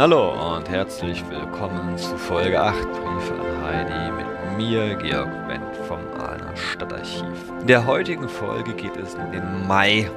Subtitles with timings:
[0.00, 5.98] Hallo und herzlich willkommen zu Folge 8 Briefe an Heidi mit mir, Georg Wendt vom
[6.18, 7.26] Aalener Stadtarchiv.
[7.60, 10.10] In der heutigen Folge geht es in den Mai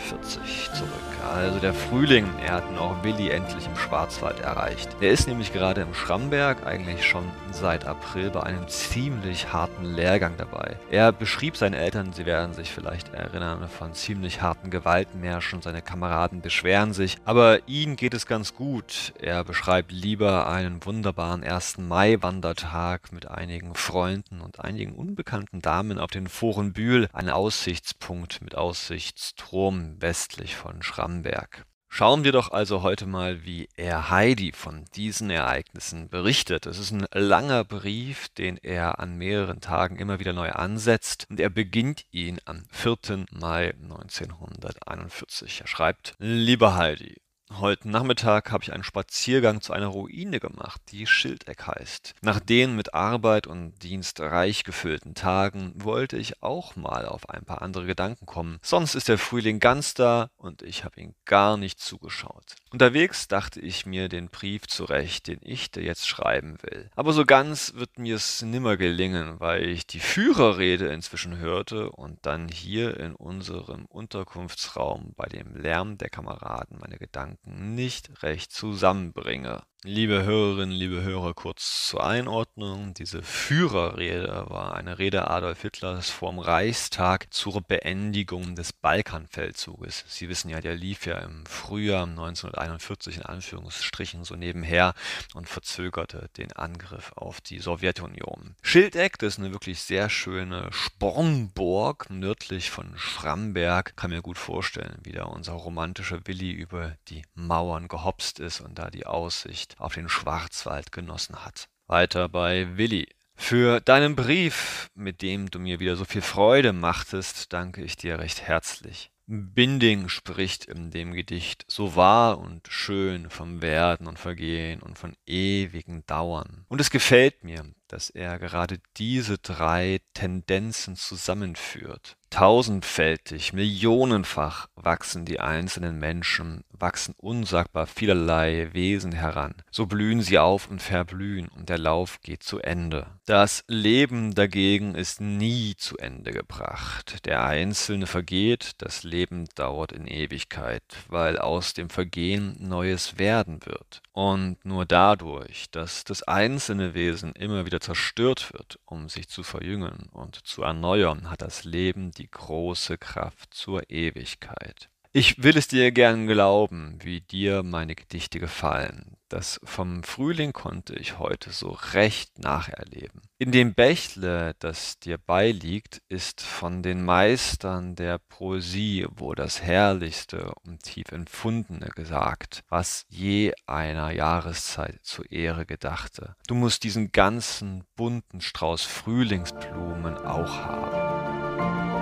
[0.00, 0.90] 1940 zurück.
[1.34, 4.88] Also der Frühling, er hat auch Willi endlich im Schwarzwald erreicht.
[5.00, 10.34] Er ist nämlich gerade im Schramberg, eigentlich schon seit April bei einem ziemlich harten Lehrgang
[10.38, 10.76] dabei.
[10.90, 16.40] Er beschrieb seinen Eltern, sie werden sich vielleicht erinnern, von ziemlich harten Gewaltmärschen, seine Kameraden
[16.40, 19.12] beschweren sich, aber ihm geht es ganz gut.
[19.20, 21.78] Er beschreibt lieber einen wunderbaren 1.
[21.78, 29.89] Mai-Wandertag mit einigen Freunden und einigen unbekannten Damen auf den Forenbühl, ein Aussichtspunkt mit Aussichtsturm
[29.98, 31.64] westlich von Schramberg.
[31.92, 36.66] Schauen wir doch also heute mal, wie er Heidi von diesen Ereignissen berichtet.
[36.66, 41.40] Es ist ein langer Brief, den er an mehreren Tagen immer wieder neu ansetzt und
[41.40, 43.26] er beginnt ihn am 4.
[43.32, 45.62] Mai 1941.
[45.62, 47.16] Er schreibt, Lieber Heidi,
[47.58, 52.14] Heute Nachmittag habe ich einen Spaziergang zu einer Ruine gemacht, die Schildeck heißt.
[52.22, 57.44] Nach den mit Arbeit und Dienst reich gefüllten Tagen wollte ich auch mal auf ein
[57.44, 58.60] paar andere Gedanken kommen.
[58.62, 62.54] Sonst ist der Frühling ganz da und ich habe ihn gar nicht zugeschaut.
[62.70, 66.88] Unterwegs dachte ich mir den Brief zurecht, den ich dir jetzt schreiben will.
[66.94, 72.24] Aber so ganz wird mir es nimmer gelingen, weil ich die Führerrede inzwischen hörte und
[72.24, 78.52] dann hier in unserem Unterkunftsraum bei dem Lärm der Kameraden meine Gedanken Gedanken nicht recht
[78.52, 82.92] zusammenbringe Liebe Hörerinnen, liebe Hörer, kurz zur Einordnung.
[82.92, 90.04] Diese Führerrede war eine Rede Adolf Hitlers vorm Reichstag zur Beendigung des Balkanfeldzuges.
[90.06, 94.92] Sie wissen ja, der lief ja im Frühjahr 1941 in Anführungsstrichen so nebenher
[95.32, 98.56] und verzögerte den Angriff auf die Sowjetunion.
[98.60, 103.96] Schildeck, das ist eine wirklich sehr schöne Spornburg nördlich von Schramberg.
[103.96, 108.78] Kann mir gut vorstellen, wie da unser romantischer Willi über die Mauern gehopst ist und
[108.78, 111.68] da die Aussicht Aussicht auf den Schwarzwald genossen hat.
[111.86, 113.08] Weiter bei Willi.
[113.34, 118.18] Für deinen Brief, mit dem du mir wieder so viel Freude machtest, danke ich dir
[118.18, 119.10] recht herzlich.
[119.26, 125.14] Binding spricht in dem Gedicht so wahr und schön vom Werden und Vergehen und von
[125.24, 126.66] ewigen Dauern.
[126.68, 132.16] Und es gefällt mir, dass er gerade diese drei Tendenzen zusammenführt.
[132.30, 139.54] Tausendfältig, millionenfach wachsen die einzelnen Menschen, wachsen unsagbar vielerlei Wesen heran.
[139.72, 143.08] So blühen sie auf und verblühen und der Lauf geht zu Ende.
[143.26, 147.26] Das Leben dagegen ist nie zu Ende gebracht.
[147.26, 154.02] Der Einzelne vergeht, das Leben dauert in Ewigkeit, weil aus dem Vergehen Neues werden wird.
[154.12, 160.08] Und nur dadurch, dass das einzelne Wesen immer wieder zerstört wird, um sich zu verjüngen
[160.12, 164.90] und zu erneuern, hat das Leben die große Kraft zur Ewigkeit.
[165.12, 169.16] Ich will es dir gern glauben, wie dir meine Gedichte gefallen.
[169.30, 173.22] Das vom Frühling konnte ich heute so recht nacherleben.
[173.38, 180.52] In dem Bächle, das dir beiliegt, ist von den Meistern der Poesie wohl das Herrlichste
[180.66, 186.34] und tief Empfundene gesagt, was je einer Jahreszeit zur Ehre gedachte.
[186.48, 191.99] Du musst diesen ganzen bunten Strauß Frühlingsblumen auch haben.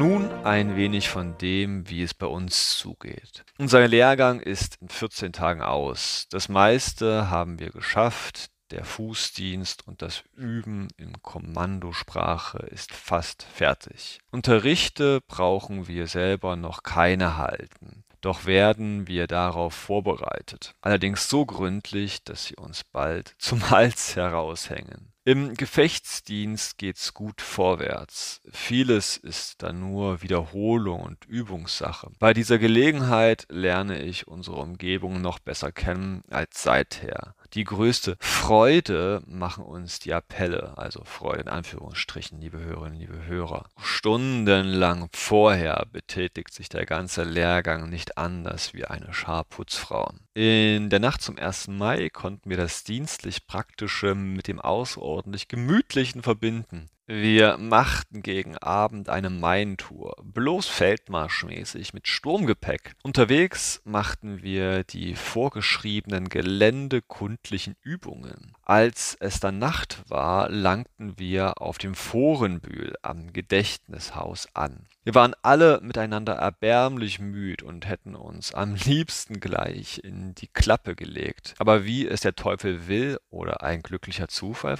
[0.00, 3.44] Nun ein wenig von dem, wie es bei uns zugeht.
[3.58, 6.26] Unser Lehrgang ist in 14 Tagen aus.
[6.30, 8.46] Das meiste haben wir geschafft.
[8.70, 14.20] Der Fußdienst und das Üben in Kommandosprache ist fast fertig.
[14.30, 18.02] Unterrichte brauchen wir selber noch keine halten.
[18.20, 20.74] Doch werden wir darauf vorbereitet.
[20.80, 25.10] Allerdings so gründlich, dass sie uns bald zum Hals heraushängen.
[25.24, 28.40] Im Gefechtsdienst geht's gut vorwärts.
[28.50, 32.10] Vieles ist dann nur Wiederholung und Übungssache.
[32.18, 37.34] Bei dieser Gelegenheit lerne ich unsere Umgebung noch besser kennen als seither.
[37.54, 43.64] Die größte Freude machen uns die Appelle, also Freude in Anführungsstrichen, liebe Hörerinnen, liebe Hörer.
[43.82, 50.20] Stundenlang vorher betätigt sich der ganze Lehrgang nicht anders wie eine Schar Putzfrauen.
[50.34, 51.68] In der Nacht zum 1.
[51.68, 56.88] Mai konnten wir das dienstlich Praktische mit dem außerordentlich Gemütlichen verbinden.
[57.12, 62.92] Wir machten gegen Abend eine Maintour, bloß feldmarschmäßig mit Sturmgepäck.
[63.02, 68.54] Unterwegs machten wir die vorgeschriebenen geländekundlichen Übungen.
[68.62, 74.86] Als es dann Nacht war, langten wir auf dem Forenbühl am Gedächtnishaus an.
[75.02, 80.94] Wir waren alle miteinander erbärmlich müd und hätten uns am liebsten gleich in die Klappe
[80.94, 81.54] gelegt.
[81.58, 84.76] Aber wie es der Teufel will oder ein glücklicher Zufall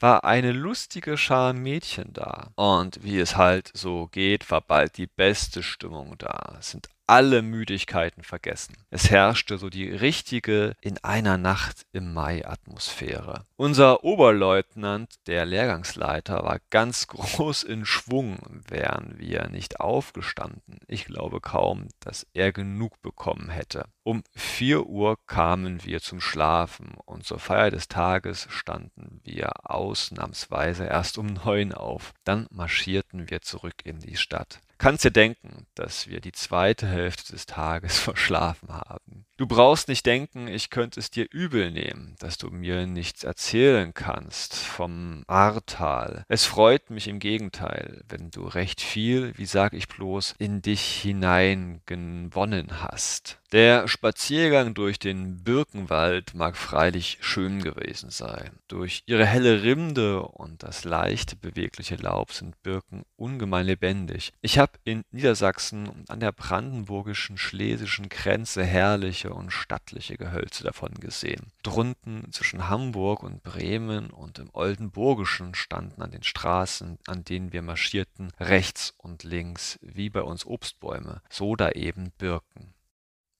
[0.00, 2.50] war eine lustige Schar Mädchen da.
[2.56, 6.56] Und wie es halt so geht, war bald die beste Stimmung da.
[6.58, 8.76] Es sind alle Müdigkeiten vergessen.
[8.88, 13.46] Es herrschte so die richtige in einer Nacht im Mai Atmosphäre.
[13.56, 20.78] Unser Oberleutnant, der Lehrgangsleiter, war ganz groß in Schwung, wären wir nicht aufgestanden.
[20.86, 23.86] Ich glaube kaum, dass er genug bekommen hätte.
[24.04, 30.84] Um vier Uhr kamen wir zum Schlafen und zur Feier des Tages standen wir ausnahmsweise
[30.84, 32.12] erst um neun auf.
[32.22, 34.60] Dann marschierten wir zurück in die Stadt.
[34.80, 39.26] Kannst dir denken, dass wir die zweite Hälfte des Tages verschlafen haben.
[39.40, 43.94] Du brauchst nicht denken, ich könnte es dir übel nehmen, dass du mir nichts erzählen
[43.94, 46.26] kannst vom Ahrtal.
[46.28, 50.82] Es freut mich im Gegenteil, wenn du recht viel, wie sag ich bloß, in dich
[50.82, 53.40] hinein gewonnen hast.
[53.52, 58.60] Der Spaziergang durch den Birkenwald mag freilich schön gewesen sein.
[58.68, 64.32] Durch ihre helle Rinde und das leichte bewegliche Laub sind Birken ungemein lebendig.
[64.40, 70.94] Ich habe in Niedersachsen und an der brandenburgischen schlesischen Grenze herrliche und stattliche Gehölze davon
[70.94, 71.52] gesehen.
[71.62, 77.62] Drunten zwischen Hamburg und Bremen und im Oldenburgischen standen an den Straßen, an denen wir
[77.62, 82.74] marschierten, rechts und links wie bei uns Obstbäume, so da eben Birken.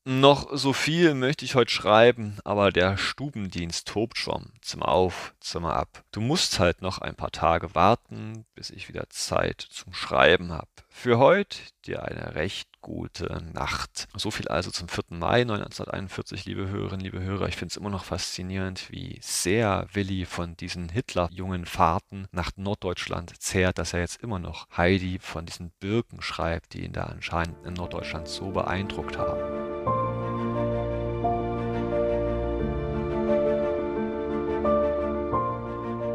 [0.07, 4.55] Noch so viel möchte ich heute schreiben, aber der Stubendienst tobt schon.
[4.63, 6.05] Zimmer auf, Zimmer ab.
[6.11, 10.69] Du musst halt noch ein paar Tage warten, bis ich wieder Zeit zum Schreiben hab.
[10.89, 14.09] Für heute dir eine recht gute Nacht.
[14.17, 15.05] So viel also zum 4.
[15.11, 17.49] Mai 1941, liebe Hörerinnen, liebe Hörer.
[17.49, 23.35] Ich finde es immer noch faszinierend, wie sehr Willi von diesen Hitler-jungen Fahrten nach Norddeutschland
[23.39, 27.67] zehrt, dass er jetzt immer noch Heidi von diesen Birken schreibt, die ihn da anscheinend
[27.67, 29.70] in Norddeutschland so beeindruckt haben.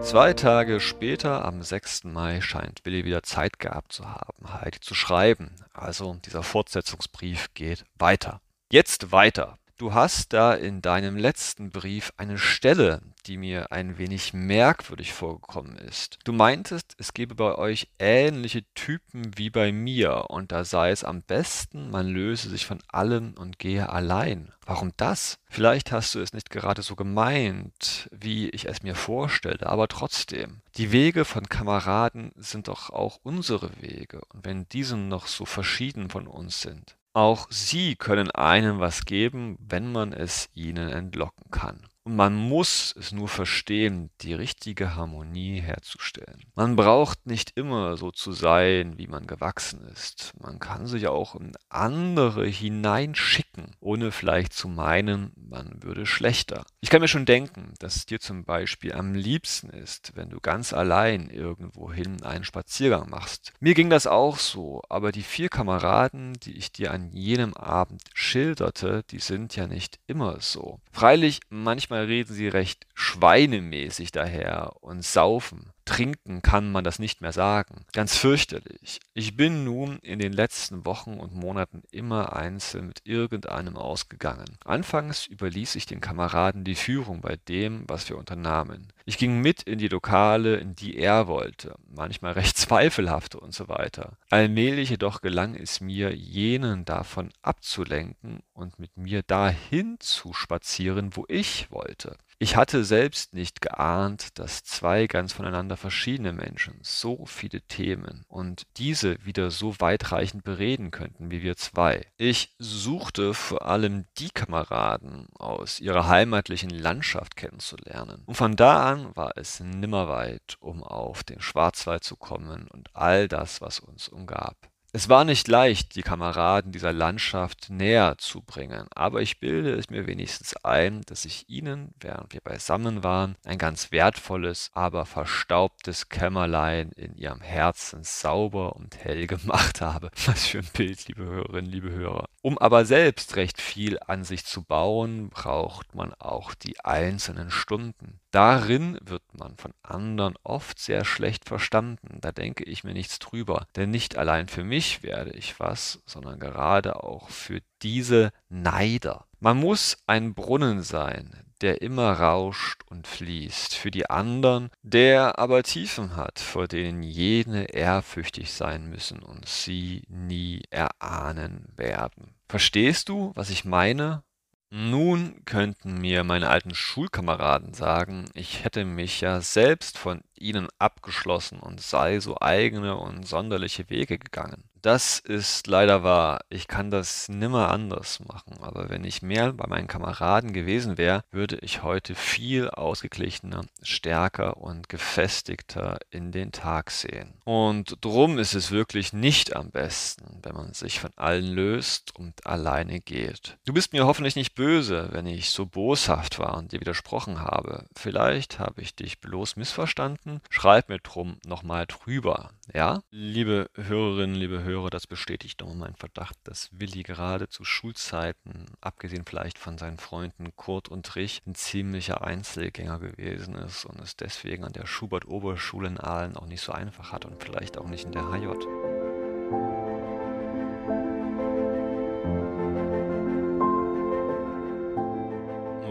[0.05, 2.03] Zwei Tage später, am 6.
[2.03, 5.55] Mai, scheint Willi wieder Zeit gehabt zu haben, Heidi zu schreiben.
[5.73, 8.39] Also dieser Fortsetzungsbrief geht weiter.
[8.71, 9.57] Jetzt weiter.
[9.77, 15.75] Du hast da in deinem letzten Brief eine Stelle, die mir ein wenig merkwürdig vorgekommen
[15.75, 16.17] ist.
[16.23, 21.03] Du meintest, es gebe bei euch ähnliche Typen wie bei mir, und da sei es
[21.03, 24.53] am besten, man löse sich von allem und gehe allein.
[24.65, 25.39] Warum das?
[25.49, 30.61] Vielleicht hast du es nicht gerade so gemeint, wie ich es mir vorstelle, aber trotzdem.
[30.77, 36.09] Die Wege von Kameraden sind doch auch unsere Wege, und wenn diese noch so verschieden
[36.09, 36.95] von uns sind.
[37.15, 41.87] Auch sie können einem was geben, wenn man es ihnen entlocken kann.
[42.07, 46.43] Und man muss es nur verstehen, die richtige Harmonie herzustellen.
[46.53, 50.33] Man braucht nicht immer so zu sein, wie man gewachsen ist.
[50.39, 56.67] Man kann sich auch in andere hineinschicken, ohne vielleicht zu meinen, man würde schlechter.
[56.79, 60.39] Ich kann mir schon denken, dass es dir zum Beispiel am liebsten ist, wenn du
[60.39, 63.51] ganz allein irgendwohin einen Spaziergang machst.
[63.59, 68.03] Mir ging das auch so, aber die vier Kameraden, die ich dir an jenem Abend
[68.13, 70.79] schilderte, die sind ja nicht immer so.
[70.91, 75.71] Freilich, manchmal manchmal reden sie recht schweinemäßig daher und saufen.
[75.85, 77.85] Trinken kann man das nicht mehr sagen.
[77.93, 78.99] Ganz fürchterlich.
[79.13, 84.57] Ich bin nun in den letzten Wochen und Monaten immer einzeln mit irgendeinem ausgegangen.
[84.65, 88.91] Anfangs überließ ich den Kameraden die Führung bei dem, was wir unternahmen.
[89.05, 93.69] Ich ging mit in die Lokale, in die er wollte, manchmal recht zweifelhafte und so
[93.69, 94.17] weiter.
[94.31, 101.25] Allmählich jedoch gelang es mir, jenen davon abzulenken und mit mir dahin zu spazieren, wo
[101.27, 102.17] ich wollte.
[102.37, 108.67] Ich hatte selbst nicht geahnt, dass zwei ganz voneinander verschiedene Menschen so viele Themen und
[108.75, 112.05] diese wieder so weitreichend bereden könnten wie wir zwei.
[112.17, 118.23] Ich suchte vor allem die Kameraden aus ihrer heimatlichen Landschaft kennenzulernen.
[118.25, 122.93] Und von da an war es nimmer weit, um auf den Schwarzwald zu kommen und
[122.93, 124.57] all das, was uns umgab.
[124.95, 129.89] Es war nicht leicht, die Kameraden dieser Landschaft näher zu bringen, aber ich bilde es
[129.89, 136.07] mir wenigstens ein, dass ich ihnen, während wir beisammen waren, ein ganz wertvolles, aber verstaubtes
[136.07, 140.11] Kämmerlein in ihrem Herzen sauber und hell gemacht habe.
[140.27, 142.29] Was für ein Bild, liebe Hörerinnen, liebe Hörer.
[142.45, 148.19] Um aber selbst recht viel an sich zu bauen, braucht man auch die einzelnen Stunden.
[148.29, 153.65] Darin wird man von anderen oft sehr schlecht verstanden, da denke ich mir nichts drüber,
[153.75, 159.25] denn nicht allein für mich werde ich was, sondern gerade auch für diese Neider.
[159.39, 165.63] Man muss ein Brunnen sein, der immer rauscht und fließt, für die anderen, der aber
[165.63, 172.34] Tiefen hat, vor denen jene ehrfürchtig sein müssen und sie nie erahnen werden.
[172.47, 174.23] Verstehst du, was ich meine?
[174.69, 181.59] Nun könnten mir meine alten Schulkameraden sagen, ich hätte mich ja selbst von ihnen abgeschlossen
[181.59, 184.69] und sei so eigene und sonderliche Wege gegangen.
[184.85, 186.41] Das ist leider wahr.
[186.47, 188.59] Ich kann das nimmer anders machen.
[188.61, 194.57] Aber wenn ich mehr bei meinen Kameraden gewesen wäre, würde ich heute viel ausgeglichener, stärker
[194.57, 197.33] und gefestigter in den Tag sehen.
[197.45, 202.45] Und drum ist es wirklich nicht am besten, wenn man sich von allen löst und
[202.45, 203.57] alleine geht.
[203.65, 207.87] Du bist mir hoffentlich nicht böse, wenn ich so boshaft war und dir widersprochen habe.
[207.95, 210.41] Vielleicht habe ich dich bloß missverstanden.
[210.51, 212.51] Schreib mir drum nochmal drüber.
[212.73, 213.01] Ja?
[213.11, 218.65] Liebe Hörerinnen, liebe Hörer, höre, das bestätigt nochmal meinen Verdacht, dass Willi gerade zu Schulzeiten,
[218.81, 224.15] abgesehen vielleicht von seinen Freunden Kurt und Rich, ein ziemlicher Einzelgänger gewesen ist und es
[224.15, 228.05] deswegen an der Schubert-Oberschule in Aalen auch nicht so einfach hat und vielleicht auch nicht
[228.05, 228.47] in der HJ.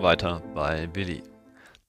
[0.02, 1.22] Weiter bei Willi.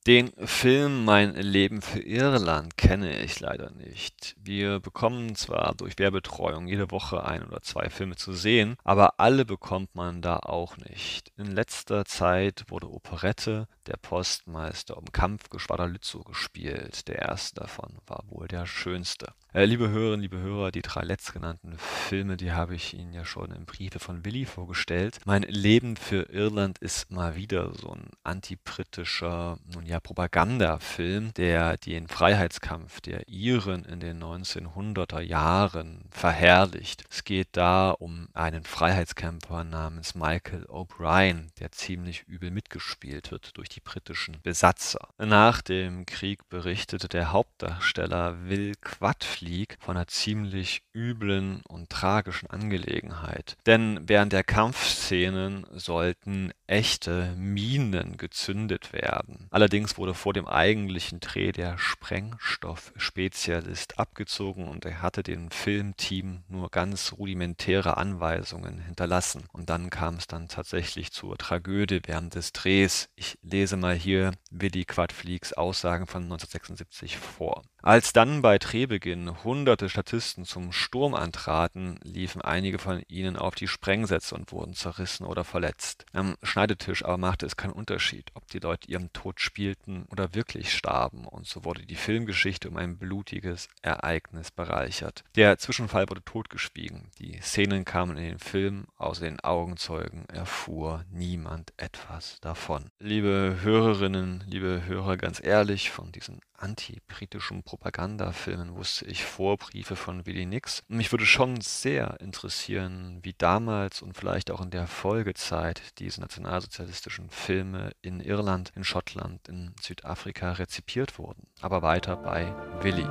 [0.08, 4.36] Den Film Mein Leben für Irland kenne ich leider nicht.
[4.40, 9.46] Wir bekommen zwar durch Wehrbetreuung jede Woche ein oder zwei Filme zu sehen, aber alle
[9.46, 11.32] bekommt man da auch nicht.
[11.38, 17.08] In letzter Zeit wurde Operette, Der Postmeister um Kampfgeschwader Lützow gespielt.
[17.08, 19.34] Der erste davon war wohl der schönste.
[19.56, 23.52] Äh, liebe Hörerinnen, liebe Hörer, die drei letztgenannten Filme, die habe ich Ihnen ja schon
[23.52, 25.20] im Briefe von Willi vorgestellt.
[25.24, 32.10] Mein Leben für Irland ist mal wieder so ein antibritischer, nun ja, Propagandafilm, der den
[32.10, 37.06] Freiheitskampf der Iren in den 1900er Jahren verherrlicht.
[37.10, 43.70] Es geht da um einen Freiheitskämpfer namens Michael O'Brien, der ziemlich übel mitgespielt wird durch
[43.70, 45.10] die britischen Besatzer.
[45.18, 53.58] Nach dem Krieg berichtete der Hauptdarsteller Will Quadflieg von einer ziemlich üblen und tragischen Angelegenheit.
[53.66, 59.48] Denn während der Kampfszenen sollten echte Minen gezündet werden.
[59.52, 66.44] Allerdings Allerdings wurde vor dem eigentlichen Dreh der Sprengstoff-Spezialist abgezogen und er hatte dem Filmteam
[66.48, 69.44] nur ganz rudimentäre Anweisungen hinterlassen.
[69.52, 73.10] Und dann kam es dann tatsächlich zur Tragödie während des Drehs.
[73.16, 77.64] Ich lese mal hier Willy Quadfliegs Aussagen von 1976 vor.
[77.86, 83.68] Als dann bei Drehbeginn hunderte Statisten zum Sturm antraten, liefen einige von ihnen auf die
[83.68, 86.08] Sprengsätze und wurden zerrissen oder verletzt.
[86.12, 90.74] Am Schneidetisch aber machte es keinen Unterschied, ob die Leute ihrem Tod spielten oder wirklich
[90.74, 95.24] starben, und so wurde die Filmgeschichte um ein blutiges Ereignis bereichert.
[95.36, 101.72] Der Zwischenfall wurde totgeschwiegen, die Szenen kamen in den Film, außer den Augenzeugen erfuhr niemand
[101.78, 102.90] etwas davon.
[102.98, 110.26] Liebe Hörerinnen, liebe Hörer, ganz ehrlich, von diesen antibritischen Propagandafilmen wusste ich vor Briefe von
[110.26, 110.84] Willy Nix.
[110.88, 117.30] Mich würde schon sehr interessieren, wie damals und vielleicht auch in der Folgezeit diese nationalsozialistischen
[117.30, 121.48] Filme in Irland, in Schottland, in Südafrika rezipiert wurden.
[121.62, 123.08] Aber weiter bei Willy.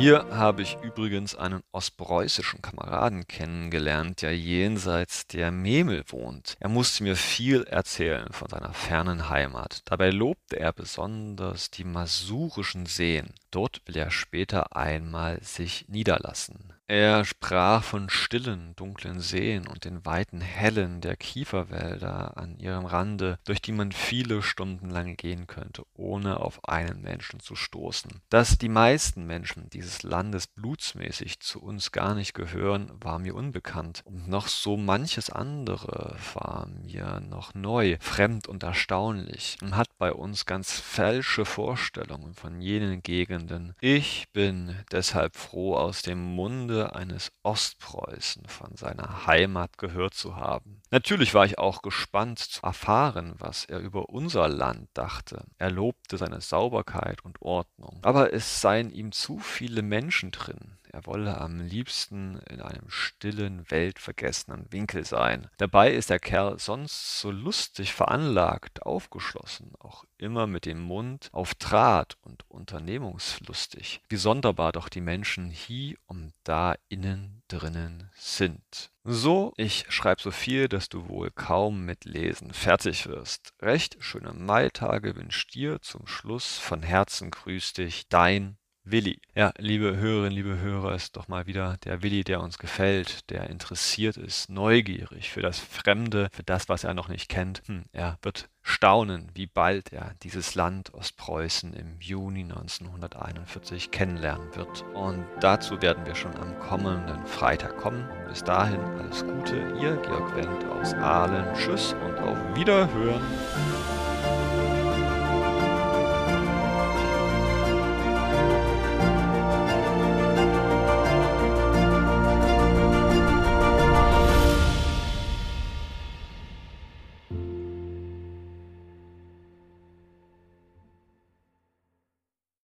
[0.00, 6.56] Hier habe ich übrigens einen ostpreußischen Kameraden kennengelernt, der jenseits der Memel wohnt.
[6.58, 9.82] Er musste mir viel erzählen von seiner fernen Heimat.
[9.84, 13.34] Dabei lobte er besonders die masurischen Seen.
[13.50, 16.72] Dort will er später einmal sich niederlassen.
[16.90, 23.38] Er sprach von stillen, dunklen Seen und den weiten Hellen der Kieferwälder an ihrem Rande,
[23.44, 28.10] durch die man viele Stunden lang gehen könnte, ohne auf einen Menschen zu stoßen.
[28.28, 34.02] Dass die meisten Menschen dieses Landes blutsmäßig zu uns gar nicht gehören, war mir unbekannt,
[34.04, 39.58] und noch so manches andere war mir noch neu, fremd und erstaunlich.
[39.60, 43.76] Man hat bei uns ganz falsche Vorstellungen von jenen Gegenden.
[43.80, 50.82] Ich bin deshalb froh, aus dem Munde eines Ostpreußen von seiner Heimat gehört zu haben.
[50.90, 55.44] Natürlich war ich auch gespannt zu erfahren, was er über unser Land dachte.
[55.58, 58.00] Er lobte seine Sauberkeit und Ordnung.
[58.02, 60.78] Aber es seien ihm zu viele Menschen drin.
[60.92, 65.48] Er wolle am liebsten in einem stillen, weltvergessenen Winkel sein.
[65.56, 71.54] Dabei ist der Kerl sonst so lustig veranlagt, aufgeschlossen, auch immer mit dem Mund auf
[71.54, 74.02] Draht und unternehmungslustig.
[74.08, 78.90] Wie sonderbar doch die Menschen hie und da innen drinnen sind.
[79.02, 83.54] So, ich schreib so viel, dass du wohl kaum mit Lesen fertig wirst.
[83.60, 89.20] Recht schöne Maitage wünsch dir zum Schluss von Herzen grüß dich, dein Willi.
[89.34, 93.50] Ja, liebe Hörerinnen, liebe Hörer, ist doch mal wieder der Willi, der uns gefällt, der
[93.50, 97.62] interessiert ist, neugierig für das Fremde, für das, was er noch nicht kennt.
[97.66, 104.82] Hm, er wird staunen, wie bald er dieses Land Ostpreußen im Juni 1941 kennenlernen wird.
[104.94, 108.08] Und dazu werden wir schon am kommenden Freitag kommen.
[108.28, 111.44] Bis dahin alles Gute, ihr Georg Wendt aus Aalen.
[111.54, 113.22] Tschüss und auf Wiederhören.